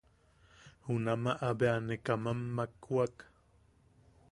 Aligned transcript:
Junamaʼa 0.85 1.49
bea 1.59 1.75
ne 1.87 1.95
kamam 2.05 2.39
makwak. 2.55 3.15